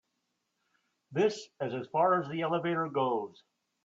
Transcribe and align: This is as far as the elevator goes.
This 1.11 1.37
is 1.61 1.75
as 1.75 1.85
far 1.91 2.19
as 2.19 2.27
the 2.31 2.41
elevator 2.41 2.89
goes. 2.89 3.43